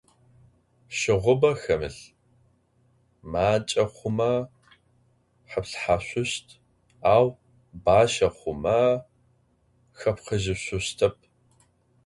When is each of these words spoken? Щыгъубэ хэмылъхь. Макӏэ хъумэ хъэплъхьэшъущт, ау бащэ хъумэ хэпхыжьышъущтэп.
Щыгъубэ 0.97 1.51
хэмылъхь. 1.61 2.05
Макӏэ 3.31 3.83
хъумэ 3.93 4.31
хъэплъхьэшъущт, 5.49 6.47
ау 7.13 7.25
бащэ 7.83 8.27
хъумэ 8.37 8.77
хэпхыжьышъущтэп. 9.99 11.15